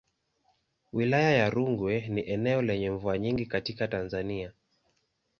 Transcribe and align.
Wilaya 0.93 1.29
ya 1.31 1.49
Rungwe 1.49 2.07
ni 2.07 2.21
eneo 2.21 2.61
lenye 2.61 2.89
mvua 2.91 3.17
nyingi 3.17 3.45
katika 3.45 3.87
Tanzania. 3.87 4.53